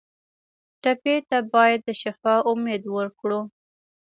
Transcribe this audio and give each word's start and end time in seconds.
ټپي 0.81 1.15
ته 1.29 1.37
باید 1.53 1.79
د 1.83 1.89
شفا 2.01 2.35
امید 2.51 2.83
ورکړو. 2.95 3.39